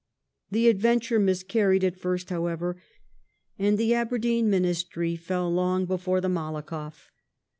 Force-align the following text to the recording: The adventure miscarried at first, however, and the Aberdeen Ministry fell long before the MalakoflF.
The 0.49 0.67
adventure 0.67 1.19
miscarried 1.19 1.83
at 1.83 1.95
first, 1.99 2.31
however, 2.31 2.81
and 3.59 3.77
the 3.77 3.93
Aberdeen 3.93 4.49
Ministry 4.49 5.15
fell 5.15 5.53
long 5.53 5.85
before 5.85 6.19
the 6.21 6.27
MalakoflF. 6.27 7.09